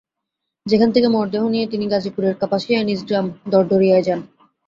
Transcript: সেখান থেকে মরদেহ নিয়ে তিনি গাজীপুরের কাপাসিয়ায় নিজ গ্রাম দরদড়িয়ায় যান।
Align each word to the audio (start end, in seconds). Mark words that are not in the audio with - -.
সেখান 0.65 0.89
থেকে 0.91 1.07
মরদেহ 1.07 1.43
নিয়ে 1.49 1.65
তিনি 1.67 1.85
গাজীপুরের 1.87 2.33
কাপাসিয়ায় 2.41 2.87
নিজ 2.89 2.99
গ্রাম 3.07 3.25
দরদড়িয়ায় 3.51 4.05
যান। 4.07 4.19